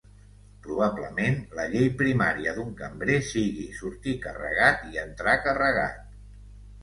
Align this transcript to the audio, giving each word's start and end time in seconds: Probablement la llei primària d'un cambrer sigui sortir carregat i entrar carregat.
Probablement 0.67 1.35
la 1.57 1.65
llei 1.73 1.89
primària 1.99 2.53
d'un 2.55 2.71
cambrer 2.79 3.19
sigui 3.27 3.67
sortir 3.81 4.15
carregat 4.23 4.87
i 4.95 4.99
entrar 5.05 5.35
carregat. 5.49 6.01